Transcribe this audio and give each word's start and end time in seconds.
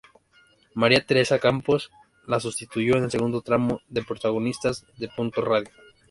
María 0.73 1.05
Teresa 1.05 1.37
Campos 1.37 1.91
la 2.25 2.39
sustituyó 2.39 2.97
en 2.97 3.03
el 3.03 3.11
segundo 3.11 3.41
tramo 3.43 3.81
de 3.87 4.01
"Protagonistas" 4.03 4.83
de 4.97 5.07
Punto 5.09 5.41
Radio. 5.43 5.69